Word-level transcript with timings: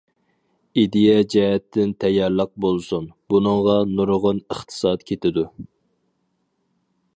ئىدىيە 0.83 1.17
جەھەتتىن 1.33 1.91
تەييارلىق 2.05 2.49
بولسۇن 2.65 3.05
بۇنىڭغا 3.35 3.77
نۇرغۇن 3.93 4.43
ئىقتىساد 4.57 5.07
كېتىدۇ. 5.11 5.47